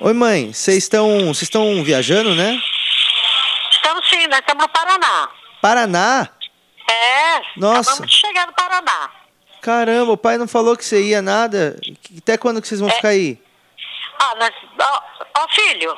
Oi, 0.00 0.12
mãe. 0.12 0.52
Vocês 0.52 0.78
estão 0.78 1.08
vocês 1.20 1.42
estão 1.42 1.82
viajando, 1.82 2.34
né? 2.34 2.60
Estamos 3.70 4.08
sim, 4.08 4.26
nós 4.26 4.40
estamos 4.40 4.62
no 4.64 4.68
Paraná. 4.68 5.28
Paraná? 5.60 6.28
É, 6.90 7.40
Nossa. 7.56 7.90
acabamos 7.92 8.10
de 8.10 8.16
chegar 8.20 8.46
no 8.46 8.52
Paraná. 8.52 9.10
Caramba, 9.60 10.12
o 10.12 10.16
pai 10.16 10.36
não 10.36 10.46
falou 10.46 10.76
que 10.76 10.84
você 10.84 11.02
ia 11.02 11.22
nada. 11.22 11.78
Até 12.18 12.36
quando 12.36 12.60
que 12.60 12.68
vocês 12.68 12.80
vão 12.80 12.90
ficar 12.90 13.08
aí? 13.08 13.38
Ah, 14.18 14.34
nós... 14.36 14.50
Ó, 14.78 15.02
ó, 15.38 15.48
filho, 15.48 15.96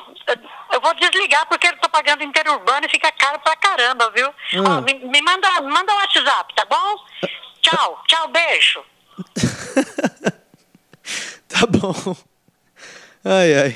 eu- 0.71 0.81
vou 0.81 0.93
desligar 0.95 1.45
porque 1.47 1.67
eu 1.67 1.77
tô 1.77 1.89
pagando 1.89 2.23
interurbano 2.23 2.85
e 2.85 2.89
fica 2.89 3.11
caro 3.11 3.39
pra 3.39 3.55
caramba, 3.57 4.09
viu? 4.15 4.27
Hum. 4.53 4.63
Ó, 4.65 4.81
me, 4.81 4.93
me 4.93 5.21
manda, 5.21 5.61
me 5.61 5.71
manda 5.71 5.91
um 5.93 5.97
WhatsApp, 5.97 6.53
tá 6.55 6.65
bom? 6.65 6.95
Tchau, 7.61 8.01
tchau, 8.07 8.27
beijo. 8.29 8.83
Tá 11.49 11.65
bom. 11.65 11.93
Ai, 13.29 13.53
ai. 13.55 13.73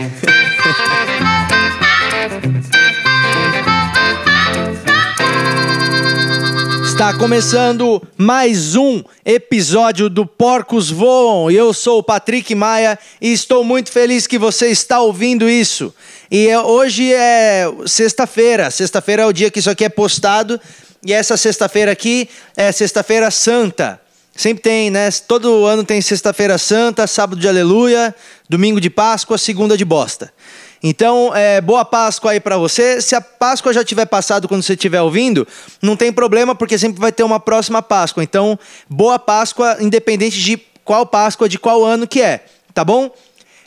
Está 6.86 7.14
começando 7.14 8.02
mais 8.18 8.76
um 8.76 9.04
episódio 9.26 10.10
do 10.10 10.26
Porcos 10.26 10.90
Voam. 10.92 11.50
Eu 11.50 11.74
sou 11.74 12.00
o 12.00 12.04
Patrick 12.04 12.54
Maia 12.54 12.98
e 13.20 13.32
estou 13.32 13.64
muito 13.64 13.92
feliz 13.92 14.28
que 14.28 14.38
você 14.38 14.68
está 14.68 15.00
ouvindo 15.02 15.50
isso. 15.50 15.94
E 16.30 16.48
é- 16.48 16.60
hoje 16.60 17.12
é 17.14 17.66
sexta-feira. 17.86 18.70
Sexta-feira 18.70 19.24
é 19.24 19.26
o 19.26 19.34
dia 19.34 19.50
que 19.50 19.60
isso 19.60 19.70
aqui 19.70 19.86
é 19.86 19.90
postado. 19.90 20.60
E 21.06 21.14
essa 21.14 21.36
sexta-feira 21.38 21.92
aqui 21.92 22.30
é 22.56 22.72
Sexta-feira 22.72 23.32
Santa. 23.32 24.01
Sempre 24.36 24.64
tem, 24.64 24.90
né? 24.90 25.10
Todo 25.28 25.66
ano 25.66 25.84
tem 25.84 26.02
Sexta-feira 26.02 26.58
Santa, 26.58 27.06
Sábado 27.06 27.40
de 27.40 27.48
Aleluia, 27.48 28.16
Domingo 28.50 28.80
de 28.80 28.90
Páscoa, 28.90 29.38
Segunda 29.38 29.78
de 29.78 29.84
Bosta. 29.84 30.34
Então, 30.82 31.36
é, 31.36 31.62
boa 31.62 31.86
Páscoa 31.86 32.32
aí 32.32 32.40
pra 32.40 32.58
você. 32.58 33.02
Se 33.02 33.14
a 33.14 33.22
Páscoa 33.22 33.72
já 33.72 33.84
tiver 33.84 34.06
passado 34.06 34.48
quando 34.48 34.64
você 34.64 34.74
estiver 34.74 35.02
ouvindo, 35.02 35.48
não 35.82 35.96
tem 35.96 36.12
problema, 36.12 36.56
porque 36.56 36.78
sempre 36.78 37.00
vai 37.00 37.12
ter 37.12 37.24
uma 37.24 37.40
próxima 37.40 37.82
Páscoa. 37.82 38.24
Então, 38.24 38.58
boa 38.90 39.20
Páscoa, 39.20 39.78
independente 39.80 40.40
de 40.40 40.58
qual 40.84 41.06
Páscoa, 41.06 41.48
de 41.48 41.60
qual 41.60 41.84
ano 41.84 42.08
que 42.08 42.22
é, 42.22 42.44
tá 42.74 42.84
bom? 42.84 43.14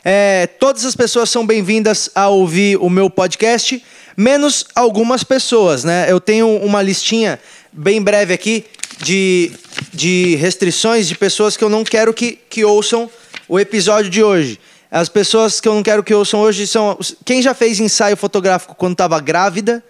É, 0.03 0.47
todas 0.59 0.83
as 0.83 0.95
pessoas 0.95 1.29
são 1.29 1.47
bem-vindas 1.47 2.09
a 2.13 2.27
ouvir 2.27 2.77
o 2.77 2.89
meu 2.89 3.09
podcast, 3.09 3.81
menos 4.17 4.65
algumas 4.75 5.23
pessoas, 5.23 5.83
né? 5.83 6.05
Eu 6.09 6.19
tenho 6.19 6.47
uma 6.57 6.81
listinha 6.81 7.39
bem 7.71 8.01
breve 8.01 8.33
aqui 8.33 8.65
de, 8.97 9.51
de 9.93 10.35
restrições 10.35 11.07
de 11.07 11.15
pessoas 11.15 11.57
que 11.57 11.63
eu 11.63 11.69
não 11.69 11.83
quero 11.83 12.13
que, 12.13 12.39
que 12.49 12.63
ouçam 12.63 13.09
o 13.47 13.59
episódio 13.59 14.09
de 14.09 14.23
hoje. 14.23 14.59
As 14.89 15.09
pessoas 15.09 15.59
que 15.59 15.67
eu 15.67 15.73
não 15.73 15.83
quero 15.83 16.03
que 16.03 16.13
ouçam 16.13 16.39
hoje 16.39 16.65
são. 16.65 16.97
Quem 17.25 17.41
já 17.41 17.53
fez 17.53 17.79
ensaio 17.79 18.15
fotográfico 18.15 18.75
quando 18.75 18.93
estava 18.93 19.19
grávida, 19.19 19.83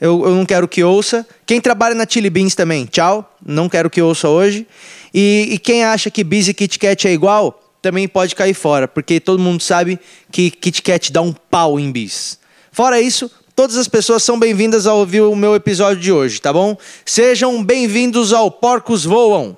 eu, 0.00 0.24
eu 0.24 0.34
não 0.34 0.44
quero 0.44 0.68
que 0.68 0.82
ouça. 0.82 1.26
Quem 1.46 1.60
trabalha 1.60 1.94
na 1.94 2.06
Chili 2.08 2.28
Beans 2.28 2.54
também, 2.54 2.84
tchau. 2.84 3.34
Não 3.44 3.68
quero 3.68 3.88
que 3.88 4.02
ouça 4.02 4.28
hoje. 4.28 4.66
E, 5.14 5.48
e 5.52 5.58
quem 5.58 5.84
acha 5.84 6.10
que 6.10 6.24
Bis 6.24 6.48
e 6.48 6.54
Kit 6.54 6.78
Kat 6.78 7.06
é 7.06 7.12
igual, 7.12 7.62
também 7.80 8.06
pode 8.08 8.34
cair 8.34 8.54
fora, 8.54 8.86
porque 8.86 9.20
todo 9.20 9.40
mundo 9.40 9.62
sabe 9.62 9.98
que 10.30 10.50
Kit 10.50 10.82
Kat 10.82 11.12
dá 11.12 11.20
um 11.20 11.32
pau 11.32 11.78
em 11.78 11.90
Bis. 11.90 12.38
Fora 12.70 13.00
isso, 13.00 13.30
todas 13.62 13.76
as 13.76 13.86
pessoas 13.86 14.24
são 14.24 14.36
bem-vindas 14.40 14.88
a 14.88 14.92
ouvir 14.92 15.20
o 15.20 15.36
meu 15.36 15.54
episódio 15.54 16.02
de 16.02 16.10
hoje, 16.10 16.40
tá 16.40 16.52
bom? 16.52 16.76
Sejam 17.06 17.62
bem-vindos 17.62 18.32
ao 18.32 18.50
Porcos 18.50 19.04
Voam. 19.04 19.56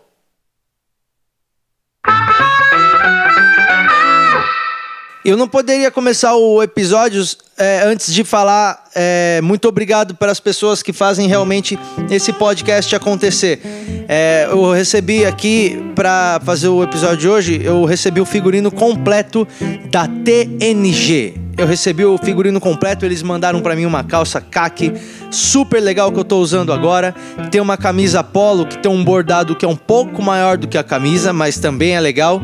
Eu 5.25 5.39
não 5.39 5.49
poderia 5.49 5.91
começar 5.91 6.35
o 6.35 6.63
episódio 6.63 7.25
é, 7.57 7.85
antes 7.87 8.13
de 8.13 8.23
falar 8.25 8.85
é, 8.95 9.41
muito 9.43 9.67
obrigado 9.67 10.15
para 10.15 10.31
as 10.31 10.39
pessoas 10.39 10.83
que 10.83 10.93
fazem 10.93 11.27
realmente 11.27 11.79
esse 12.11 12.31
podcast 12.31 12.95
acontecer. 12.95 13.59
É, 14.07 14.47
eu 14.51 14.71
recebi 14.71 15.25
aqui 15.25 15.83
para 15.95 16.43
fazer 16.45 16.69
o 16.69 16.83
episódio 16.83 17.17
de 17.17 17.29
hoje, 17.31 17.61
eu 17.65 17.87
recebi 17.87 18.21
o 18.21 18.27
figurino 18.27 18.71
completo 18.71 19.49
da 19.91 20.07
TNG. 20.07 21.44
Eu 21.57 21.67
recebi 21.67 22.05
o 22.05 22.19
figurino 22.19 22.61
completo, 22.61 23.05
eles 23.05 23.23
mandaram 23.23 23.61
para 23.61 23.77
mim 23.77 23.87
uma 23.87 24.03
calça 24.03 24.41
caque 24.41 24.93
super 25.31 25.81
legal 25.81 26.11
que 26.11 26.19
eu 26.19 26.25
tô 26.25 26.39
usando 26.39 26.73
agora. 26.73 27.15
Tem 27.51 27.61
uma 27.61 27.77
camisa 27.77 28.23
polo 28.25 28.67
que 28.67 28.79
tem 28.79 28.91
um 28.91 29.05
bordado 29.05 29.55
que 29.55 29.65
é 29.65 29.69
um 29.69 29.77
pouco 29.77 30.23
maior 30.23 30.57
do 30.57 30.67
que 30.67 30.77
a 30.77 30.85
camisa, 30.85 31.33
mas 31.33 31.59
também 31.59 31.95
é 31.95 32.01
legal 32.01 32.43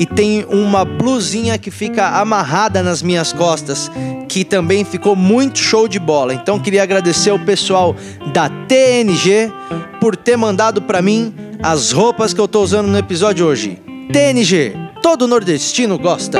e 0.00 0.06
tem 0.06 0.46
uma 0.48 0.82
blusinha 0.82 1.58
que 1.58 1.70
fica 1.70 2.08
amarrada 2.18 2.82
nas 2.82 3.02
minhas 3.02 3.34
costas, 3.34 3.90
que 4.30 4.46
também 4.46 4.82
ficou 4.82 5.14
muito 5.14 5.58
show 5.58 5.86
de 5.86 5.98
bola. 5.98 6.32
Então 6.32 6.58
queria 6.58 6.82
agradecer 6.82 7.30
o 7.30 7.38
pessoal 7.38 7.94
da 8.32 8.48
TNG 8.48 9.52
por 10.00 10.16
ter 10.16 10.38
mandado 10.38 10.80
pra 10.80 11.02
mim 11.02 11.34
as 11.62 11.92
roupas 11.92 12.32
que 12.32 12.40
eu 12.40 12.48
tô 12.48 12.62
usando 12.62 12.86
no 12.86 12.96
episódio 12.96 13.44
hoje. 13.44 13.78
TNG, 14.10 14.72
todo 15.02 15.28
nordestino 15.28 15.98
gosta. 15.98 16.38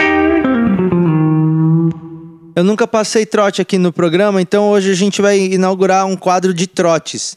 Eu 2.55 2.65
nunca 2.65 2.87
passei 2.87 3.25
trote 3.25 3.63
aqui 3.63 3.79
no 3.79 3.93
programa, 3.93 4.41
então 4.41 4.71
hoje 4.71 4.91
a 4.91 4.95
gente 4.95 5.23
vai 5.23 5.39
inaugurar 5.39 6.07
um 6.07 6.17
quadro 6.17 6.53
de 6.53 6.67
trotes 6.67 7.37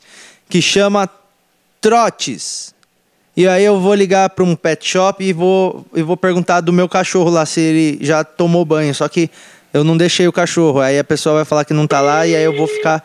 que 0.49 0.61
chama 0.61 1.09
Trotes. 1.81 2.73
E 3.35 3.47
aí 3.47 3.63
eu 3.63 3.79
vou 3.79 3.95
ligar 3.95 4.29
para 4.29 4.43
um 4.43 4.55
pet 4.55 4.87
shop 4.87 5.23
e 5.23 5.33
vou, 5.33 5.85
e 5.95 6.03
vou 6.03 6.15
perguntar 6.15 6.61
do 6.61 6.71
meu 6.71 6.87
cachorro 6.87 7.29
lá 7.31 7.45
se 7.45 7.59
ele 7.59 7.97
já 8.01 8.23
tomou 8.23 8.63
banho. 8.63 8.93
Só 8.93 9.07
que 9.07 9.29
eu 9.73 9.83
não 9.83 9.97
deixei 9.97 10.27
o 10.27 10.31
cachorro. 10.31 10.79
Aí 10.79 10.99
a 10.99 11.03
pessoa 11.03 11.35
vai 11.35 11.45
falar 11.45 11.65
que 11.65 11.73
não 11.73 11.87
tá 11.87 11.99
lá 11.99 12.27
e 12.27 12.35
aí 12.35 12.43
eu 12.43 12.55
vou 12.55 12.67
ficar 12.67 13.03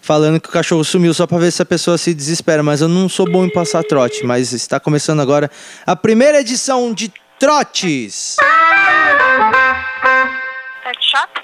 falando 0.00 0.40
que 0.40 0.48
o 0.48 0.52
cachorro 0.52 0.82
sumiu 0.84 1.12
só 1.12 1.26
para 1.26 1.38
ver 1.38 1.52
se 1.52 1.60
a 1.60 1.66
pessoa 1.66 1.98
se 1.98 2.14
desespera. 2.14 2.62
Mas 2.62 2.80
eu 2.80 2.88
não 2.88 3.08
sou 3.08 3.30
bom 3.30 3.44
em 3.44 3.52
passar 3.52 3.84
trote. 3.84 4.24
Mas 4.24 4.52
está 4.52 4.80
começando 4.80 5.20
agora 5.20 5.50
a 5.86 5.94
primeira 5.94 6.40
edição 6.40 6.94
de 6.94 7.12
Trotes. 7.38 8.36
Pet 10.98 11.10
shop? 11.10 11.40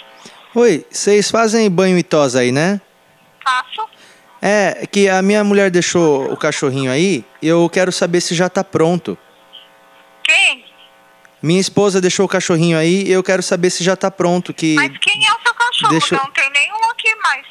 Oi, 0.54 0.86
vocês 0.90 1.30
fazem 1.30 1.70
banho 1.70 1.96
e 1.98 2.02
tosa 2.02 2.40
aí, 2.40 2.50
né? 2.52 2.80
Faço. 3.42 3.88
É, 4.42 4.86
que 4.86 5.08
a 5.08 5.22
minha 5.22 5.42
mulher 5.42 5.70
deixou 5.70 6.30
o 6.30 6.36
cachorrinho 6.36 6.90
aí 6.90 7.24
e 7.40 7.48
eu 7.48 7.68
quero 7.70 7.90
saber 7.90 8.20
se 8.20 8.34
já 8.34 8.48
tá 8.48 8.62
pronto. 8.62 9.16
Quem? 10.22 10.64
Minha 11.42 11.60
esposa 11.60 12.00
deixou 12.00 12.26
o 12.26 12.28
cachorrinho 12.28 12.78
aí 12.78 13.04
e 13.04 13.12
eu 13.12 13.22
quero 13.22 13.42
saber 13.42 13.70
se 13.70 13.82
já 13.82 13.96
tá 13.96 14.10
pronto. 14.10 14.52
Que... 14.52 14.74
Mas 14.74 14.96
quem 14.98 15.26
é 15.26 15.32
o 15.32 15.40
seu 15.42 15.54
cachorro? 15.54 15.90
Deixa 15.90 16.14
eu- 16.14 16.18
Não 16.18 16.30
tem 16.30 16.50
nenhum 16.50 16.90
aqui 16.90 17.14
mais. 17.16 17.46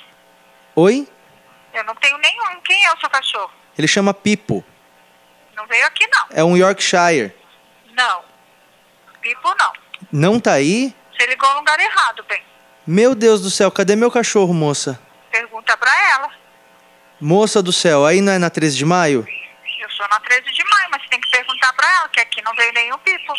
Oi? 0.76 1.08
Eu 1.74 1.84
não 1.84 1.96
tenho 1.96 2.18
nenhum. 2.18 2.62
Quem 2.64 2.86
é 2.86 2.94
o 2.94 3.00
seu 3.00 3.10
cachorro? 3.10 3.52
Ele 3.78 3.88
chama 3.88 4.14
Pipo. 4.14 4.64
Não 5.56 5.66
veio 5.68 5.86
aqui, 5.86 6.06
não. 6.08 6.26
É 6.32 6.44
um 6.44 6.56
Yorkshire. 6.58 7.34
Não. 7.96 8.22
Pipo, 9.22 9.56
não. 9.60 9.74
Não 10.12 10.40
tá 10.40 10.54
aí? 10.54 10.94
Você 11.18 11.26
ligou 11.28 11.50
no 11.54 11.60
lugar 11.60 11.80
errado, 11.80 12.24
bem. 12.28 12.42
Meu 12.86 13.16
Deus 13.16 13.42
do 13.42 13.50
céu, 13.50 13.72
cadê 13.72 13.96
meu 13.96 14.12
cachorro, 14.12 14.54
moça? 14.54 15.00
Pergunta 15.32 15.76
pra 15.78 15.92
ela. 16.12 16.30
Moça 17.20 17.62
do 17.62 17.72
céu, 17.72 18.06
aí 18.06 18.20
não 18.22 18.34
é 18.34 18.38
na 18.38 18.50
13 18.50 18.76
de 18.78 18.86
maio? 18.86 19.26
Eu 19.82 19.90
sou 19.92 20.06
na 20.10 20.20
13 20.20 20.42
de 20.44 20.64
maio, 20.70 20.88
mas 20.92 21.02
você 21.04 21.10
tem 21.10 21.22
que 21.22 21.30
perguntar 21.30 21.72
pra 21.74 21.88
ela, 22.00 22.10
que 22.10 22.20
aqui 22.20 22.42
não 22.42 22.54
veio 22.56 22.74
nenhum 22.74 22.98
pipo. 23.00 23.34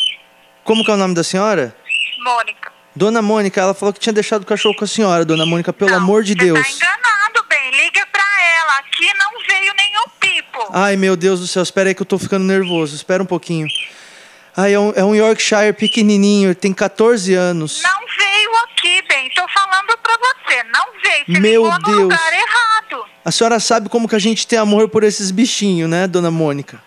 Como 0.62 0.84
que 0.84 0.90
é 0.90 0.94
o 0.94 0.96
nome 0.96 1.14
da 1.14 1.22
senhora? 1.22 1.76
Mônica. 2.24 2.72
Dona 2.96 3.20
Mônica, 3.20 3.60
ela 3.60 3.74
falou 3.74 3.92
que 3.92 3.98
tinha 4.00 4.12
deixado 4.12 4.42
o 4.42 4.46
cachorro 4.46 4.74
com 4.76 4.84
a 4.84 4.88
senhora, 4.88 5.24
dona 5.24 5.44
Mônica, 5.44 5.72
pelo 5.72 5.90
Não, 5.90 5.98
amor 5.98 6.22
de 6.22 6.32
você 6.32 6.38
Deus. 6.44 6.60
tá 6.62 6.70
enganado, 6.70 7.44
bem. 7.48 7.70
Liga 7.72 8.06
pra 8.06 8.22
ela. 8.60 8.78
Aqui 8.78 9.12
não 9.18 9.30
veio 9.46 9.74
nenhum 9.74 10.04
pipo. 10.20 10.68
Ai, 10.72 10.96
meu 10.96 11.16
Deus 11.16 11.40
do 11.40 11.46
céu, 11.46 11.62
espera 11.62 11.90
aí 11.90 11.94
que 11.94 12.02
eu 12.02 12.06
tô 12.06 12.18
ficando 12.18 12.44
nervoso, 12.44 12.94
espera 12.94 13.22
um 13.22 13.26
pouquinho. 13.26 13.66
Ai, 14.56 14.72
é 14.74 14.78
um, 14.78 14.92
é 14.94 15.04
um 15.04 15.14
Yorkshire 15.14 15.72
pequenininho, 15.72 16.54
tem 16.54 16.72
14 16.72 17.34
anos. 17.34 17.82
Não 17.82 18.00
veio 18.16 18.56
aqui, 18.64 19.02
bem. 19.08 19.28
Tô 19.34 19.46
falando 19.48 19.98
pra 19.98 20.16
você. 20.16 20.62
Não 20.64 20.84
veio. 21.02 21.24
Você 21.26 21.40
Meu 21.40 21.62
ligou 21.64 21.72
no 21.80 21.84
Deus. 21.86 21.98
lugar 22.02 22.32
errado. 22.32 23.04
A 23.24 23.32
senhora 23.32 23.58
sabe 23.58 23.88
como 23.88 24.08
que 24.08 24.14
a 24.14 24.18
gente 24.18 24.46
tem 24.46 24.58
amor 24.58 24.88
por 24.88 25.02
esses 25.02 25.30
bichinhos, 25.32 25.90
né, 25.90 26.06
dona 26.06 26.30
Mônica? 26.30 26.80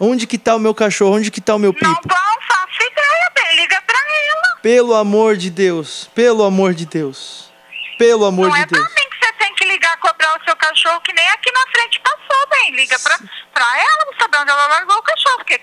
Onde 0.00 0.26
que 0.26 0.36
tá 0.38 0.56
o 0.56 0.58
meu 0.58 0.74
cachorro? 0.74 1.14
Onde 1.16 1.30
que 1.30 1.40
tá 1.40 1.54
o 1.54 1.58
meu 1.58 1.72
Não 1.72 1.78
pipo? 1.94 2.08
não 2.08 2.40
faço 2.48 2.82
ideia, 2.82 3.32
bem. 3.34 3.56
Liga 3.60 3.80
pra 3.86 3.96
ela. 3.96 4.56
Pelo 4.60 4.94
amor 4.94 5.36
de 5.36 5.50
Deus, 5.50 6.10
pelo 6.14 6.42
amor 6.42 6.74
de 6.74 6.84
Deus. 6.86 7.52
Pelo 7.96 8.24
amor 8.24 8.48
não 8.48 8.56
de 8.56 8.62
é 8.62 8.66
Deus. 8.66 8.82
pra 8.84 8.94
mim 8.94 9.08
que 9.08 9.24
você 9.26 9.32
tem 9.34 9.54
que 9.54 9.64
ligar 9.66 9.96
cobrar 9.98 10.36
o 10.40 10.44
seu 10.44 10.56
cachorro, 10.56 11.00
que 11.02 11.12
nem 11.12 11.26
aqui 11.28 11.50
na 11.52 11.60
frente 11.72 12.00
passou, 12.00 12.48
bem. 12.50 12.74
Liga 12.74 12.98
pra, 12.98 13.16
pra 13.54 13.78
ela, 13.78 14.04
não 14.06 14.18
saber 14.18 14.38
onde 14.38 14.50
ela 14.50 14.66
largou 14.66 14.93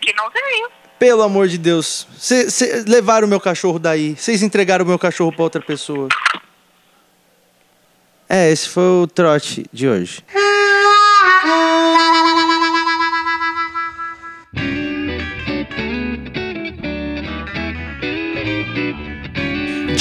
aqui 0.01 0.13
não 0.15 0.29
veio. 0.31 0.69
Pelo 0.97 1.21
amor 1.21 1.47
de 1.47 1.57
Deus. 1.57 2.07
Vocês 2.17 2.85
levaram 2.87 3.27
o 3.27 3.29
meu 3.29 3.39
cachorro 3.39 3.77
daí. 3.77 4.15
Vocês 4.15 4.41
entregaram 4.41 4.83
o 4.83 4.87
meu 4.87 4.99
cachorro 4.99 5.31
pra 5.31 5.43
outra 5.43 5.61
pessoa. 5.61 6.09
É, 8.27 8.51
esse 8.51 8.67
foi 8.67 8.83
o 8.83 9.07
trote 9.07 9.65
de 9.71 9.87
hoje. 9.87 10.23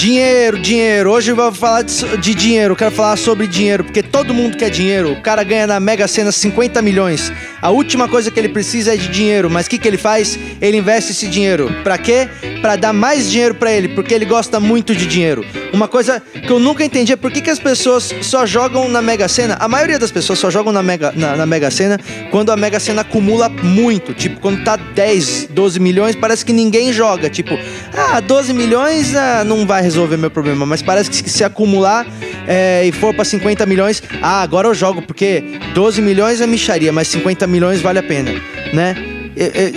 Dinheiro, 0.00 0.58
dinheiro. 0.58 1.10
Hoje 1.10 1.30
eu 1.30 1.36
vou 1.36 1.52
falar 1.52 1.82
de, 1.82 2.16
de 2.16 2.34
dinheiro. 2.34 2.74
Quero 2.74 2.90
falar 2.90 3.18
sobre 3.18 3.46
dinheiro, 3.46 3.84
porque 3.84 4.02
todo 4.02 4.32
mundo 4.32 4.56
quer 4.56 4.70
dinheiro. 4.70 5.12
O 5.12 5.20
cara 5.20 5.44
ganha 5.44 5.66
na 5.66 5.78
Mega 5.78 6.08
Sena 6.08 6.32
50 6.32 6.80
milhões. 6.80 7.30
A 7.60 7.68
última 7.68 8.08
coisa 8.08 8.30
que 8.30 8.40
ele 8.40 8.48
precisa 8.48 8.94
é 8.94 8.96
de 8.96 9.08
dinheiro. 9.08 9.50
Mas 9.50 9.66
o 9.66 9.68
que, 9.68 9.76
que 9.76 9.86
ele 9.86 9.98
faz? 9.98 10.38
Ele 10.58 10.78
investe 10.78 11.12
esse 11.12 11.26
dinheiro. 11.28 11.70
Pra 11.84 11.98
quê? 11.98 12.30
Pra 12.62 12.76
dar 12.76 12.94
mais 12.94 13.30
dinheiro 13.30 13.54
pra 13.54 13.70
ele, 13.70 13.88
porque 13.88 14.14
ele 14.14 14.24
gosta 14.24 14.58
muito 14.58 14.94
de 14.94 15.04
dinheiro. 15.04 15.44
Uma 15.70 15.86
coisa 15.86 16.22
que 16.46 16.50
eu 16.50 16.58
nunca 16.58 16.82
entendi 16.82 17.12
é 17.12 17.16
por 17.16 17.30
que, 17.30 17.42
que 17.42 17.50
as 17.50 17.58
pessoas 17.58 18.10
só 18.22 18.46
jogam 18.46 18.88
na 18.88 19.02
Mega 19.02 19.28
Sena. 19.28 19.58
A 19.60 19.68
maioria 19.68 19.98
das 19.98 20.10
pessoas 20.10 20.38
só 20.38 20.50
jogam 20.50 20.72
na 20.72 20.82
Mega, 20.82 21.12
na, 21.14 21.36
na 21.36 21.44
Mega 21.44 21.70
Sena 21.70 22.00
quando 22.30 22.50
a 22.50 22.56
Mega 22.56 22.80
Sena 22.80 23.02
acumula 23.02 23.50
muito. 23.50 24.14
Tipo, 24.14 24.40
quando 24.40 24.64
tá 24.64 24.76
10, 24.76 25.48
12 25.50 25.78
milhões, 25.78 26.16
parece 26.16 26.42
que 26.42 26.54
ninguém 26.54 26.90
joga. 26.90 27.28
Tipo, 27.28 27.58
ah, 27.94 28.18
12 28.20 28.54
milhões 28.54 29.14
ah, 29.14 29.44
não 29.44 29.66
vai 29.66 29.82
resolver 29.90 30.16
meu 30.16 30.30
problema, 30.30 30.64
mas 30.64 30.80
parece 30.80 31.10
que 31.10 31.28
se 31.28 31.42
acumular 31.42 32.06
é, 32.46 32.86
e 32.86 32.92
for 32.92 33.12
para 33.12 33.24
50 33.24 33.66
milhões, 33.66 34.02
ah, 34.22 34.40
agora 34.40 34.68
eu 34.68 34.74
jogo, 34.74 35.02
porque 35.02 35.42
12 35.74 36.00
milhões 36.00 36.40
é 36.40 36.46
micharia, 36.46 36.92
mas 36.92 37.08
50 37.08 37.46
milhões 37.46 37.80
vale 37.80 37.98
a 37.98 38.02
pena, 38.02 38.30
né? 38.72 38.94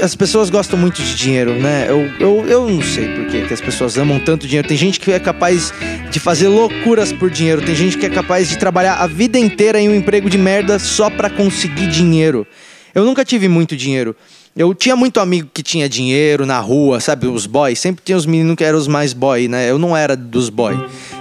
As 0.02 0.16
pessoas 0.16 0.50
gostam 0.50 0.78
muito 0.78 1.02
de 1.02 1.16
dinheiro, 1.16 1.54
né? 1.54 1.86
Eu, 1.88 2.12
eu, 2.20 2.46
eu 2.48 2.70
não 2.70 2.82
sei 2.82 3.08
por 3.08 3.28
que 3.28 3.54
as 3.54 3.62
pessoas 3.62 3.98
amam 3.98 4.20
tanto 4.20 4.46
dinheiro. 4.46 4.68
Tem 4.68 4.76
gente 4.76 5.00
que 5.00 5.12
é 5.12 5.20
capaz 5.20 5.72
de 6.10 6.20
fazer 6.20 6.50
loucuras 6.50 7.14
por 7.14 7.30
dinheiro. 7.30 7.62
Tem 7.62 7.74
gente 7.74 7.98
que 7.98 8.06
é 8.06 8.10
capaz 8.10 8.50
de 8.50 8.58
trabalhar 8.58 8.96
a 8.96 9.08
vida 9.08 9.40
inteira 9.40 9.80
em 9.80 9.88
um 9.88 9.96
emprego 9.96 10.30
de 10.30 10.38
merda 10.38 10.80
só 10.80 11.10
para 11.10 11.30
conseguir 11.30 11.88
dinheiro. 11.88 12.46
Eu 12.94 13.06
nunca 13.06 13.24
tive 13.24 13.48
muito 13.48 13.78
dinheiro. 13.78 14.16
Eu 14.56 14.72
tinha 14.76 14.96
muito 14.96 15.20
amigo 15.20 15.50
que 15.52 15.64
tinha 15.64 15.90
dinheiro 15.90 16.46
na 16.46 16.60
rua, 16.60 17.00
sabe? 17.00 17.26
Os 17.26 17.48
boys. 17.48 17.80
Sempre 17.80 18.04
tinha 18.06 18.16
os 18.16 18.28
meninos 18.28 18.56
que 18.56 18.64
eram 18.64 18.78
os 18.78 18.88
mais 18.88 19.12
boy, 19.12 19.48
né? 19.48 19.68
Eu 19.68 19.80
não 19.80 19.98
era 19.98 20.16
dos 20.16 20.48
boy. 20.48 20.78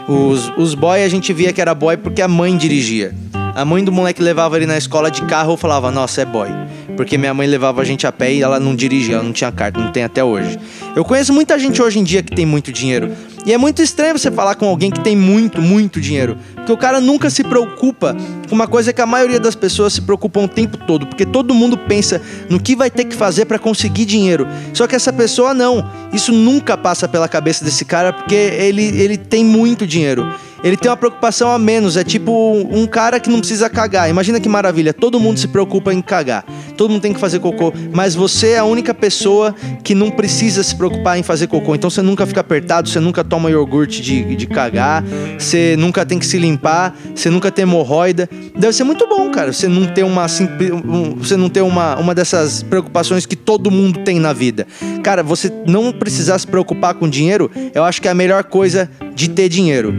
Os, 0.07 0.53
os 0.59 0.75
boy 0.75 1.03
a 1.03 1.09
gente 1.09 1.33
via 1.33 1.51
que 1.51 1.59
era 1.61 1.75
boy 1.75 1.97
porque 1.97 2.21
a 2.21 2.29
mãe 2.29 2.55
dirigia. 2.59 3.15
A 3.55 3.65
mãe 3.65 3.83
do 3.83 3.91
moleque 3.91 4.23
levava 4.23 4.57
ele 4.57 4.67
na 4.67 4.77
escola 4.77 5.11
de 5.11 5.23
carro, 5.23 5.55
eu 5.55 5.57
falava, 5.57 5.91
nossa, 5.91 6.21
é 6.21 6.25
boy. 6.27 6.49
Porque 6.95 7.17
minha 7.17 7.33
mãe 7.33 7.47
levava 7.47 7.81
a 7.81 7.85
gente 7.85 8.07
a 8.07 8.13
pé 8.13 8.35
e 8.35 8.43
ela 8.43 8.61
não 8.61 8.77
dirigia, 8.77 9.15
ela 9.15 9.25
não 9.25 9.33
tinha 9.33 9.51
carta, 9.51 9.81
não 9.81 9.91
tem 9.91 10.05
até 10.05 10.23
hoje. 10.23 10.59
Eu 10.95 11.03
conheço 11.03 11.33
muita 11.33 11.59
gente 11.59 11.81
hoje 11.81 11.99
em 11.99 12.05
dia 12.05 12.23
que 12.23 12.35
tem 12.35 12.45
muito 12.45 12.71
dinheiro. 12.71 13.11
E 13.45 13.53
é 13.53 13.59
muito 13.59 13.83
estranho 13.83 14.17
você 14.17 14.31
falar 14.31 14.55
com 14.55 14.67
alguém 14.67 14.91
que 14.91 15.01
tem 15.01 15.17
muito, 15.17 15.61
muito 15.61 16.01
dinheiro. 16.01 16.37
Porque 16.55 16.73
o 16.73 16.77
cara 16.77 17.01
nunca 17.01 17.29
se 17.29 17.43
preocupa 17.43 18.17
com 18.49 18.55
uma 18.55 18.69
coisa 18.69 18.93
que 18.93 19.01
a 19.01 19.07
maioria 19.07 19.41
das 19.41 19.55
pessoas 19.55 19.93
se 19.93 20.01
preocupam 20.01 20.45
o 20.45 20.49
tempo 20.49 20.77
todo. 20.77 21.07
Porque 21.07 21.27
todo 21.27 21.53
mundo 21.53 21.77
pensa 21.77 22.23
no 22.49 22.61
que 22.61 22.77
vai 22.77 22.91
ter 22.91 23.05
que 23.05 23.17
fazer 23.17 23.47
para 23.47 23.59
conseguir 23.59 24.05
dinheiro. 24.05 24.47
Só 24.73 24.87
que 24.87 24.95
essa 24.95 25.13
pessoa 25.13 25.53
não. 25.53 25.91
Isso 26.13 26.33
nunca 26.33 26.77
passa 26.77 27.09
pela 27.09 27.29
cabeça 27.29 27.65
desse 27.65 27.85
cara 27.85 28.13
porque 28.13 28.35
ele, 28.35 28.85
ele 28.85 29.17
tem 29.17 29.45
muito 29.45 29.87
dinheiro 29.87 30.33
ele 30.63 30.77
tem 30.77 30.91
uma 30.91 30.97
preocupação 30.97 31.51
a 31.51 31.59
menos. 31.59 31.97
É 31.97 32.05
tipo 32.05 32.33
um 32.71 32.87
cara 32.87 33.19
que 33.19 33.29
não 33.29 33.39
precisa 33.39 33.69
cagar. 33.69 34.09
Imagina 34.09 34.41
que 34.41 34.49
maravilha. 34.49 34.93
Todo 34.93 35.19
mundo 35.19 35.39
se 35.39 35.49
preocupa 35.49 35.93
em 35.93 36.01
cagar. 36.01 36.45
Todo 36.77 36.91
mundo 36.91 37.03
tem 37.03 37.13
que 37.13 37.21
fazer 37.21 37.41
cocô. 37.41 37.73
Mas 37.93 38.15
você 38.15 38.51
é 38.51 38.59
a 38.59 38.65
única 38.65 38.95
pessoa 38.95 39.55
que 39.83 39.95
não 39.95 40.11
precisa 40.11 40.63
se 40.63 40.75
preocupar 40.75 41.19
em 41.19 41.23
fazer 41.23 41.47
cocô. 41.47 41.75
Então 41.75 41.91
você 41.91 42.03
nunca 42.03 42.27
fica 42.27 42.41
apertado, 42.41 42.89
você 42.89 43.01
nunca 43.01 43.25
toma 43.25 43.51
iogurte 43.51 44.01
de, 44.01 44.37
de 44.37 44.47
cagar, 44.47 45.05
você 45.39 45.77
nunca 45.77 46.07
tem 46.07 46.19
que 46.19 46.27
se 46.27 46.39
limpar, 46.39 46.97
você 47.15 47.29
nunca 47.31 47.51
tem 47.51 47.63
hemorroida. 47.63 48.29
Deve 48.57 48.73
ser 48.73 48.85
muito 48.85 49.07
bom, 49.07 49.31
cara. 49.31 49.53
Você 49.53 49.69
não 49.69 49.87
ter 49.87 50.05
uma 50.05 50.27
você 50.29 51.37
não 51.37 51.49
ter 51.49 51.63
uma, 51.63 51.97
uma 51.97 52.15
dessas 52.15 52.63
preocupações 52.63 53.27
que 53.27 53.37
todo 53.37 53.71
mundo 53.71 54.01
tem 54.01 54.19
na 54.19 54.33
vida. 54.33 54.67
Cara, 55.03 55.23
você 55.23 55.53
não 55.67 55.93
precisar 55.93 56.39
se 56.39 56.47
preocupar 56.47 56.95
com 56.95 57.09
dinheiro, 57.09 57.51
eu 57.75 57.85
acho 57.85 58.01
que 58.01 58.09
é 58.09 58.11
a 58.11 58.15
melhor 58.15 58.45
coisa 58.45 58.91
de 59.15 59.29
ter 59.29 59.49
dinheiro. 59.49 59.95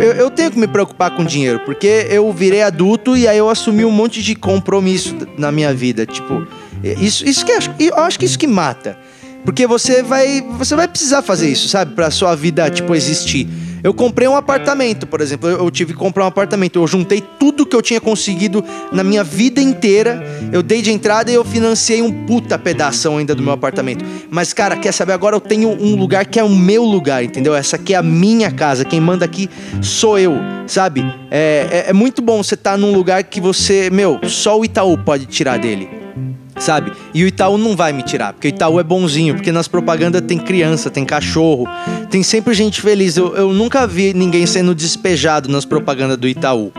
Eu, 0.00 0.12
eu, 0.12 0.30
tenho 0.30 0.50
que 0.50 0.58
me 0.58 0.66
preocupar 0.66 1.14
com 1.14 1.24
dinheiro, 1.24 1.60
porque 1.60 2.06
eu 2.08 2.32
virei 2.32 2.62
adulto 2.62 3.16
e 3.16 3.28
aí 3.28 3.36
eu 3.36 3.50
assumi 3.50 3.84
um 3.84 3.90
monte 3.90 4.22
de 4.22 4.34
compromisso 4.34 5.16
na 5.36 5.52
minha 5.52 5.74
vida. 5.74 6.06
Tipo, 6.06 6.46
isso, 6.82 7.24
isso 7.26 7.44
que 7.44 7.52
eu 7.52 7.96
acho, 7.96 8.18
que 8.18 8.24
isso 8.24 8.38
que 8.38 8.46
mata. 8.46 8.98
Porque 9.44 9.66
você 9.66 10.02
vai, 10.02 10.42
você 10.58 10.74
vai 10.74 10.88
precisar 10.88 11.22
fazer 11.22 11.50
isso, 11.50 11.68
sabe? 11.68 11.94
Pra 11.94 12.10
sua 12.10 12.34
vida, 12.34 12.68
tipo, 12.70 12.94
existir. 12.94 13.48
Eu 13.82 13.94
comprei 13.94 14.28
um 14.28 14.36
apartamento, 14.36 15.06
por 15.06 15.20
exemplo. 15.20 15.48
Eu, 15.48 15.70
tive 15.70 15.92
que 15.92 15.98
comprar 15.98 16.24
um 16.24 16.28
apartamento. 16.28 16.78
Eu 16.78 16.86
juntei 16.86 17.22
tudo 17.38 17.64
que 17.64 17.74
eu 17.74 17.82
tinha 17.82 18.00
conseguido 18.00 18.64
na 18.92 19.02
minha 19.02 19.24
vida 19.24 19.60
inteira. 19.60 20.22
Eu 20.52 20.62
dei 20.62 20.82
de 20.82 20.90
entrada 20.90 21.30
e 21.30 21.34
eu 21.34 21.44
financiei 21.44 22.02
um 22.02 22.26
puta 22.26 22.58
pedaço 22.58 23.08
ainda 23.10 23.34
do 23.34 23.42
meu 23.42 23.52
apartamento. 23.52 24.04
Mas, 24.30 24.52
cara, 24.52 24.76
quer 24.76 24.92
saber? 24.92 25.12
Agora 25.12 25.36
eu 25.36 25.40
tenho 25.40 25.70
um 25.70 25.96
lugar 25.96 26.26
que 26.26 26.38
é 26.38 26.44
o 26.44 26.48
meu 26.48 26.84
lugar, 26.84 27.24
entendeu? 27.24 27.54
Essa 27.54 27.76
aqui 27.76 27.94
é 27.94 27.96
a 27.96 28.02
minha 28.02 28.50
casa. 28.50 28.84
Quem 28.84 29.00
manda 29.00 29.24
aqui 29.24 29.48
sou 29.80 30.18
eu, 30.18 30.34
sabe? 30.66 31.04
É, 31.30 31.84
é, 31.86 31.90
é 31.90 31.92
muito 31.92 32.20
bom 32.20 32.42
você 32.42 32.54
estar 32.54 32.72
tá 32.72 32.76
num 32.76 32.92
lugar 32.92 33.22
que 33.24 33.40
você, 33.40 33.90
meu, 33.90 34.20
só 34.24 34.58
o 34.58 34.64
Itaú 34.64 34.98
pode 34.98 35.26
tirar 35.26 35.58
dele 35.58 35.99
sabe? 36.60 36.92
E 37.12 37.24
o 37.24 37.26
Itaú 37.26 37.58
não 37.58 37.74
vai 37.74 37.92
me 37.92 38.02
tirar, 38.02 38.32
porque 38.32 38.48
o 38.48 38.50
Itaú 38.50 38.78
é 38.78 38.82
bonzinho, 38.82 39.34
porque 39.34 39.50
nas 39.50 39.66
propagandas 39.66 40.20
tem 40.22 40.38
criança, 40.38 40.90
tem 40.90 41.04
cachorro, 41.04 41.66
tem 42.10 42.22
sempre 42.22 42.54
gente 42.54 42.80
feliz. 42.80 43.16
Eu, 43.16 43.34
eu 43.34 43.52
nunca 43.52 43.86
vi 43.86 44.14
ninguém 44.14 44.46
sendo 44.46 44.74
despejado 44.74 45.48
nas 45.48 45.64
propagandas 45.64 46.16
do 46.16 46.28
Itaú. 46.28 46.72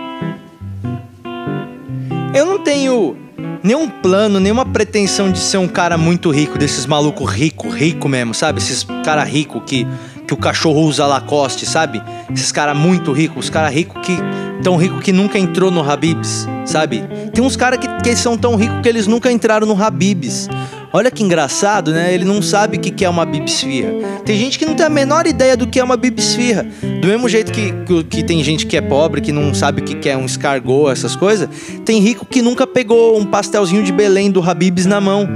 Eu 2.33 2.45
não 2.45 2.59
tenho 2.59 3.17
nenhum 3.63 3.87
plano, 3.89 4.39
nenhuma 4.39 4.65
pretensão 4.65 5.31
de 5.31 5.39
ser 5.39 5.57
um 5.57 5.67
cara 5.67 5.97
muito 5.97 6.31
rico, 6.31 6.57
desses 6.57 6.85
maluco 6.85 7.23
rico, 7.23 7.69
rico 7.69 8.07
mesmo, 8.07 8.33
sabe? 8.33 8.59
Esses 8.59 8.85
cara 9.03 9.23
rico 9.23 9.61
que, 9.61 9.85
que 10.31 10.33
o 10.33 10.37
cachorro 10.37 10.81
usa 10.83 11.05
Lacoste, 11.05 11.65
sabe? 11.65 12.01
Esses 12.33 12.53
cara 12.53 12.73
muito 12.73 13.11
ricos, 13.11 13.45
os 13.45 13.49
cara 13.49 13.67
rico 13.67 13.99
que 13.99 14.17
tão 14.63 14.77
rico 14.77 14.99
que 14.99 15.11
nunca 15.11 15.37
entrou 15.37 15.69
no 15.69 15.81
Habibs, 15.81 16.47
sabe? 16.65 17.03
Tem 17.33 17.43
uns 17.43 17.57
caras 17.57 17.79
que, 17.79 17.87
que 18.01 18.15
são 18.15 18.37
tão 18.37 18.55
ricos 18.55 18.79
que 18.81 18.87
eles 18.87 19.07
nunca 19.07 19.29
entraram 19.29 19.67
no 19.67 19.81
Habibs. 19.81 20.47
Olha 20.93 21.11
que 21.11 21.21
engraçado, 21.21 21.91
né? 21.91 22.13
Ele 22.13 22.23
não 22.23 22.41
sabe 22.41 22.77
o 22.77 22.79
que 22.79 23.03
é 23.03 23.09
uma 23.09 23.25
bibisfirra. 23.25 23.91
Tem 24.23 24.37
gente 24.37 24.57
que 24.57 24.65
não 24.65 24.73
tem 24.73 24.85
a 24.85 24.89
menor 24.89 25.27
ideia 25.27 25.57
do 25.57 25.67
que 25.67 25.79
é 25.79 25.83
uma 25.83 25.97
bibisfirra. 25.97 26.65
Do 27.01 27.07
mesmo 27.07 27.27
jeito 27.27 27.51
que, 27.51 27.73
que, 27.85 28.03
que 28.03 28.23
tem 28.23 28.41
gente 28.41 28.65
que 28.65 28.77
é 28.77 28.81
pobre, 28.81 29.19
que 29.19 29.33
não 29.33 29.53
sabe 29.53 29.81
o 29.81 29.83
que 29.83 30.07
é 30.07 30.15
um 30.15 30.25
escargot, 30.25 30.91
essas 30.91 31.15
coisas, 31.15 31.49
tem 31.83 31.99
rico 31.99 32.25
que 32.25 32.41
nunca 32.41 32.65
pegou 32.65 33.19
um 33.19 33.25
pastelzinho 33.25 33.83
de 33.83 33.91
Belém 33.91 34.31
do 34.31 34.41
Habibs 34.41 34.85
na 34.85 35.01
mão. 35.01 35.27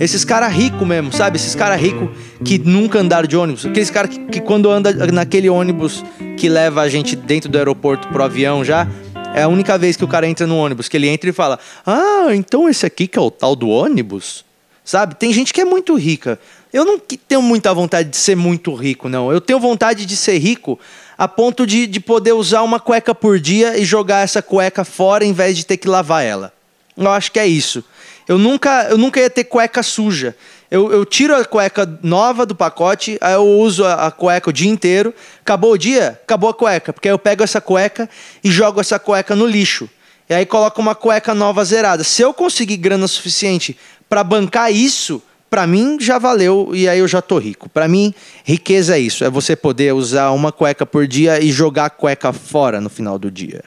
Esses 0.00 0.24
caras 0.24 0.52
ricos 0.52 0.86
mesmo, 0.86 1.12
sabe? 1.12 1.36
Esses 1.36 1.54
caras 1.56 1.80
ricos 1.80 2.08
que 2.44 2.58
nunca 2.58 3.00
andaram 3.00 3.26
de 3.26 3.36
ônibus. 3.36 3.66
Aqueles 3.66 3.90
caras 3.90 4.10
que, 4.10 4.18
que 4.26 4.40
quando 4.40 4.70
anda 4.70 4.92
naquele 5.12 5.48
ônibus 5.48 6.04
que 6.36 6.48
leva 6.48 6.82
a 6.82 6.88
gente 6.88 7.16
dentro 7.16 7.48
do 7.48 7.58
aeroporto 7.58 8.06
pro 8.08 8.22
avião 8.22 8.64
já, 8.64 8.86
é 9.34 9.42
a 9.42 9.48
única 9.48 9.76
vez 9.76 9.96
que 9.96 10.04
o 10.04 10.08
cara 10.08 10.28
entra 10.28 10.46
no 10.46 10.56
ônibus, 10.56 10.88
que 10.88 10.96
ele 10.96 11.08
entra 11.08 11.28
e 11.28 11.32
fala: 11.32 11.58
Ah, 11.84 12.28
então 12.32 12.68
esse 12.68 12.86
aqui 12.86 13.08
que 13.08 13.18
é 13.18 13.22
o 13.22 13.30
tal 13.30 13.56
do 13.56 13.68
ônibus? 13.68 14.44
Sabe? 14.84 15.16
Tem 15.16 15.32
gente 15.32 15.52
que 15.52 15.60
é 15.60 15.64
muito 15.64 15.94
rica. 15.96 16.38
Eu 16.72 16.84
não 16.84 16.98
tenho 16.98 17.42
muita 17.42 17.74
vontade 17.74 18.08
de 18.08 18.16
ser 18.16 18.36
muito 18.36 18.72
rico, 18.74 19.08
não. 19.08 19.32
Eu 19.32 19.40
tenho 19.40 19.58
vontade 19.58 20.06
de 20.06 20.16
ser 20.16 20.38
rico 20.38 20.78
a 21.16 21.26
ponto 21.26 21.66
de, 21.66 21.86
de 21.86 21.98
poder 21.98 22.32
usar 22.32 22.62
uma 22.62 22.78
cueca 22.78 23.14
por 23.14 23.40
dia 23.40 23.76
e 23.76 23.84
jogar 23.84 24.20
essa 24.20 24.40
cueca 24.40 24.84
fora 24.84 25.24
em 25.24 25.32
vez 25.32 25.56
de 25.56 25.66
ter 25.66 25.76
que 25.76 25.88
lavar 25.88 26.24
ela. 26.24 26.52
Eu 26.96 27.10
acho 27.10 27.32
que 27.32 27.38
é 27.38 27.46
isso. 27.46 27.84
Eu 28.28 28.36
nunca, 28.36 28.88
eu 28.90 28.98
nunca 28.98 29.18
ia 29.18 29.30
ter 29.30 29.44
cueca 29.44 29.82
suja. 29.82 30.36
Eu, 30.70 30.92
eu 30.92 31.04
tiro 31.06 31.34
a 31.34 31.44
cueca 31.46 31.98
nova 32.02 32.44
do 32.44 32.54
pacote, 32.54 33.16
aí 33.22 33.32
eu 33.32 33.46
uso 33.46 33.86
a, 33.86 34.06
a, 34.06 34.10
cueca 34.10 34.50
o 34.50 34.52
dia 34.52 34.70
inteiro. 34.70 35.14
Acabou 35.40 35.72
o 35.72 35.78
dia, 35.78 36.20
acabou 36.22 36.50
a 36.50 36.54
cueca. 36.54 36.92
Porque 36.92 37.08
aí 37.08 37.14
eu 37.14 37.18
pego 37.18 37.42
essa 37.42 37.58
cueca 37.58 38.08
e 38.44 38.50
jogo 38.50 38.80
essa 38.80 38.98
cueca 38.98 39.34
no 39.34 39.46
lixo. 39.46 39.88
E 40.28 40.34
aí 40.34 40.44
coloco 40.44 40.78
uma 40.78 40.94
cueca 40.94 41.34
nova 41.34 41.64
zerada. 41.64 42.04
Se 42.04 42.20
eu 42.20 42.34
conseguir 42.34 42.76
grana 42.76 43.08
suficiente 43.08 43.78
para 44.10 44.22
bancar 44.22 44.70
isso, 44.70 45.22
para 45.48 45.66
mim 45.66 45.96
já 45.98 46.18
valeu 46.18 46.72
e 46.74 46.86
aí 46.86 46.98
eu 46.98 47.08
já 47.08 47.22
tô 47.22 47.38
rico. 47.38 47.70
Para 47.70 47.88
mim, 47.88 48.14
riqueza 48.44 48.96
é 48.96 49.00
isso, 49.00 49.24
é 49.24 49.30
você 49.30 49.56
poder 49.56 49.94
usar 49.94 50.32
uma 50.32 50.52
cueca 50.52 50.84
por 50.84 51.06
dia 51.06 51.42
e 51.42 51.50
jogar 51.50 51.86
a 51.86 51.90
cueca 51.90 52.30
fora 52.30 52.78
no 52.78 52.90
final 52.90 53.18
do 53.18 53.30
dia. 53.30 53.64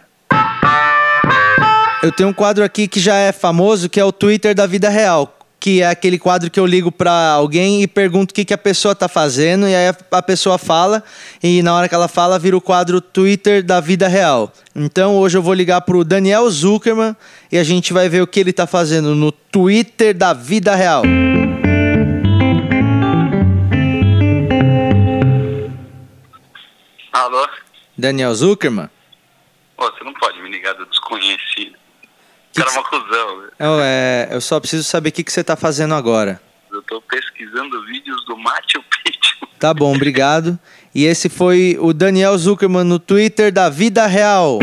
Eu 2.03 2.11
tenho 2.11 2.29
um 2.29 2.33
quadro 2.33 2.63
aqui 2.63 2.87
que 2.87 2.99
já 2.99 3.15
é 3.15 3.31
famoso, 3.31 3.87
que 3.87 3.99
é 3.99 4.03
o 4.03 4.11
Twitter 4.11 4.55
da 4.55 4.65
vida 4.65 4.89
real 4.89 5.37
que 5.61 5.79
é 5.79 5.87
aquele 5.87 6.17
quadro 6.17 6.49
que 6.49 6.59
eu 6.59 6.65
ligo 6.65 6.91
para 6.91 7.33
alguém 7.33 7.83
e 7.83 7.87
pergunto 7.87 8.31
o 8.31 8.33
que, 8.33 8.43
que 8.43 8.53
a 8.53 8.57
pessoa 8.57 8.95
tá 8.95 9.07
fazendo, 9.07 9.67
e 9.67 9.75
aí 9.75 9.95
a, 10.11 10.21
pessoa 10.23 10.57
fala, 10.57 11.03
e 11.41 11.61
na 11.61 11.75
hora 11.75 11.87
que 11.87 11.93
ela 11.93 12.07
fala, 12.07 12.39
vira 12.39 12.57
o 12.57 12.61
quadro 12.61 12.99
Twitter 12.99 13.61
da 13.61 13.79
vida 13.79 14.07
real. 14.07 14.51
Então 14.75 15.15
hoje 15.17 15.37
eu 15.37 15.41
vou 15.43 15.53
ligar 15.53 15.81
pro 15.81 16.03
Daniel 16.03 16.49
Zuckerman 16.49 17.15
e 17.51 17.59
a 17.59 17.63
gente 17.63 17.93
vai 17.93 18.09
ver 18.09 18.23
o 18.23 18.27
que 18.27 18.39
ele 18.39 18.51
tá 18.51 18.65
fazendo 18.65 19.13
no 19.13 19.31
Twitter 19.31 20.17
da 20.17 20.33
vida 20.33 20.73
real. 20.73 21.03
Alô? 27.13 27.47
Daniel 27.95 28.33
Zuckerman? 28.33 28.89
você 29.77 30.03
não 30.03 30.13
pode 30.13 30.41
me 30.41 30.49
ligar 30.49 30.73
do 30.73 30.85
desconhecido. 30.87 31.80
Cara 32.53 32.69
é 32.69 32.73
uma 32.73 32.83
cuzão. 32.83 33.43
Eu, 33.59 33.79
é, 33.81 34.29
eu 34.31 34.41
só 34.41 34.59
preciso 34.59 34.83
saber 34.83 35.09
o 35.09 35.11
que, 35.11 35.23
que 35.23 35.31
você 35.31 35.43
tá 35.43 35.55
fazendo 35.55 35.93
agora. 35.93 36.41
Eu 36.71 36.81
tô 36.83 37.01
pesquisando 37.01 37.83
vídeos 37.85 38.23
do 38.25 38.37
Machu 38.37 38.83
Picchu. 39.03 39.47
Tá 39.61 39.75
bom, 39.75 39.93
obrigado. 39.95 40.57
E 40.93 41.05
esse 41.05 41.29
foi 41.29 41.77
o 41.79 41.93
Daniel 41.93 42.35
Zuckerman 42.35 42.83
no 42.83 42.97
Twitter 42.97 43.51
da 43.53 43.69
Vida 43.69 44.07
Real. 44.07 44.57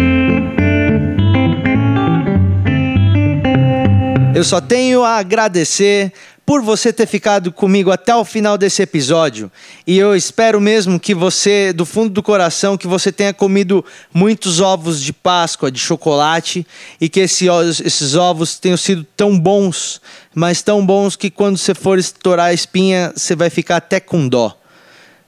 Eu 4.34 4.42
só 4.42 4.60
tenho 4.60 5.04
a 5.04 5.18
agradecer 5.18 6.12
por 6.48 6.62
você 6.62 6.90
ter 6.94 7.06
ficado 7.06 7.52
comigo 7.52 7.90
até 7.90 8.16
o 8.16 8.24
final 8.24 8.56
desse 8.56 8.80
episódio. 8.80 9.52
E 9.86 9.98
eu 9.98 10.16
espero 10.16 10.58
mesmo 10.58 10.98
que 10.98 11.14
você, 11.14 11.74
do 11.74 11.84
fundo 11.84 12.08
do 12.08 12.22
coração, 12.22 12.78
que 12.78 12.86
você 12.86 13.12
tenha 13.12 13.34
comido 13.34 13.84
muitos 14.14 14.58
ovos 14.58 15.02
de 15.02 15.12
Páscoa, 15.12 15.70
de 15.70 15.78
chocolate, 15.78 16.66
e 16.98 17.06
que 17.06 17.20
esse, 17.20 17.48
esses 17.84 18.14
ovos 18.14 18.58
tenham 18.58 18.78
sido 18.78 19.06
tão 19.14 19.38
bons, 19.38 20.00
mas 20.34 20.62
tão 20.62 20.86
bons 20.86 21.16
que 21.16 21.28
quando 21.28 21.58
você 21.58 21.74
for 21.74 21.98
estourar 21.98 22.46
a 22.46 22.54
espinha, 22.54 23.12
você 23.14 23.36
vai 23.36 23.50
ficar 23.50 23.76
até 23.76 24.00
com 24.00 24.26
dó. 24.26 24.56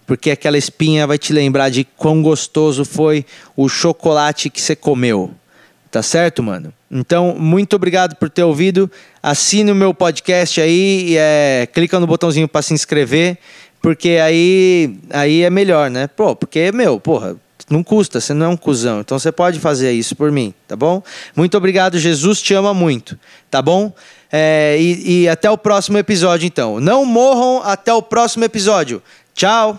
Porque 0.07 0.31
aquela 0.31 0.57
espinha 0.57 1.07
vai 1.07 1.19
te 1.19 1.35
lembrar 1.35 1.69
de 1.69 1.85
quão 1.85 2.23
gostoso 2.23 2.83
foi 2.83 3.27
o 3.55 3.69
chocolate 3.69 4.49
que 4.49 4.59
você 4.59 4.75
comeu. 4.75 5.35
Tá 5.91 6.03
certo, 6.03 6.43
mano? 6.43 6.73
Então, 6.89 7.35
muito 7.37 7.75
obrigado 7.75 8.15
por 8.15 8.31
ter 8.31 8.45
ouvido. 8.45 8.91
Assine 9.21 9.73
o 9.73 9.75
meu 9.75 9.93
podcast 9.93 10.61
aí, 10.61 11.17
é, 11.17 11.69
clica 11.73 11.99
no 11.99 12.07
botãozinho 12.07 12.47
para 12.47 12.63
se 12.63 12.73
inscrever, 12.73 13.39
porque 13.83 14.11
aí, 14.23 14.97
aí 15.11 15.43
é 15.43 15.51
melhor, 15.51 15.91
né? 15.91 16.07
Pô, 16.07 16.37
porque, 16.37 16.71
meu, 16.71 17.01
porra, 17.01 17.35
não 17.69 17.83
custa, 17.83 18.21
você 18.21 18.33
não 18.33 18.47
é 18.47 18.49
um 18.49 18.57
cuzão. 18.57 19.01
Então 19.01 19.19
você 19.19 19.33
pode 19.33 19.59
fazer 19.59 19.91
isso 19.93 20.15
por 20.15 20.31
mim, 20.31 20.55
tá 20.69 20.77
bom? 20.77 21.03
Muito 21.35 21.57
obrigado, 21.57 21.99
Jesus 21.99 22.41
te 22.41 22.55
ama 22.55 22.73
muito, 22.73 23.19
tá 23.51 23.61
bom? 23.61 23.93
É, 24.31 24.77
e, 24.79 25.23
e 25.23 25.29
até 25.29 25.51
o 25.51 25.59
próximo 25.59 25.99
episódio, 25.99 26.47
então. 26.47 26.79
Não 26.79 27.05
morram 27.05 27.63
até 27.65 27.93
o 27.93 28.01
próximo 28.01 28.45
episódio. 28.45 29.03
Tchau! 29.35 29.79